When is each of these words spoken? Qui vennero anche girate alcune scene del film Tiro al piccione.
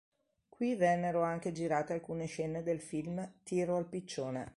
Qui 0.49 0.73
vennero 0.73 1.21
anche 1.21 1.51
girate 1.51 1.93
alcune 1.93 2.25
scene 2.25 2.63
del 2.63 2.81
film 2.81 3.33
Tiro 3.43 3.77
al 3.77 3.85
piccione. 3.85 4.49